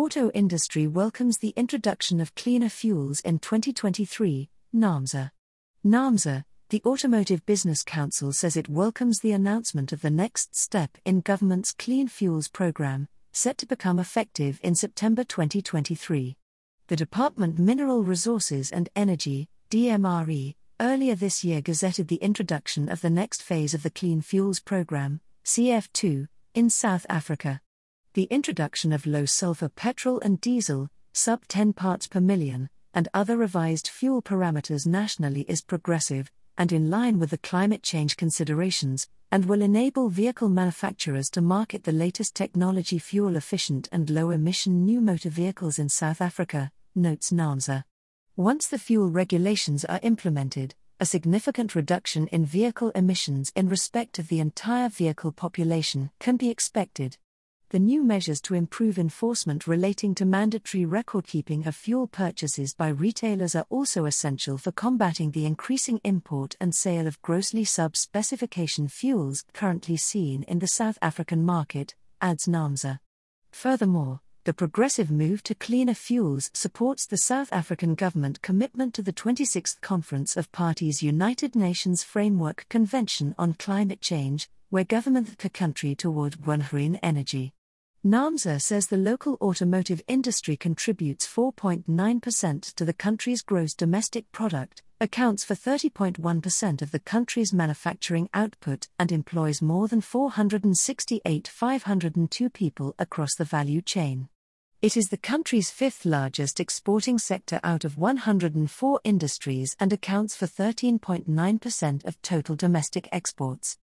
[0.00, 5.30] auto industry welcomes the introduction of cleaner fuels in 2023, Naamsa.
[5.84, 11.20] Naamsa, the Automotive Business Council says it welcomes the announcement of the next step in
[11.20, 16.34] government's Clean Fuels program, set to become effective in September 2023.
[16.86, 23.10] The Department Mineral Resources and Energy, DMRE, earlier this year gazetted the introduction of the
[23.10, 27.60] next phase of the Clean Fuels program, CF2, in South Africa.
[28.14, 33.36] The introduction of low sulfur petrol and diesel, sub 10 parts per million, and other
[33.36, 39.44] revised fuel parameters nationally is progressive and in line with the climate change considerations, and
[39.44, 45.00] will enable vehicle manufacturers to market the latest technology fuel efficient and low emission new
[45.00, 47.84] motor vehicles in South Africa, notes Naamsa.
[48.34, 54.26] Once the fuel regulations are implemented, a significant reduction in vehicle emissions in respect of
[54.26, 57.16] the entire vehicle population can be expected
[57.70, 62.88] the new measures to improve enforcement relating to mandatory record keeping of fuel purchases by
[62.88, 68.88] retailers are also essential for combating the increasing import and sale of grossly sub specification
[68.88, 72.98] fuels currently seen in the South African market, adds Naamsa.
[73.52, 79.12] Furthermore, the progressive move to cleaner fuels supports the South African government commitment to the
[79.12, 85.94] 26th Conference of Parties United Nations Framework Convention on Climate Change, where government the country
[85.94, 87.52] toward green energy.
[88.02, 95.44] Naamsa says the local automotive industry contributes 4.9% to the country's gross domestic product, accounts
[95.44, 103.44] for 30.1% of the country's manufacturing output, and employs more than 468,502 people across the
[103.44, 104.30] value chain.
[104.80, 110.46] It is the country's fifth largest exporting sector out of 104 industries and accounts for
[110.46, 113.76] 13.9% of total domestic exports.